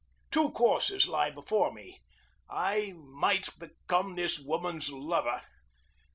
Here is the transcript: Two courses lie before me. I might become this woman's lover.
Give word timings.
Two 0.31 0.49
courses 0.49 1.07
lie 1.07 1.29
before 1.29 1.71
me. 1.71 2.01
I 2.49 2.93
might 2.97 3.59
become 3.59 4.15
this 4.15 4.39
woman's 4.39 4.89
lover. 4.91 5.43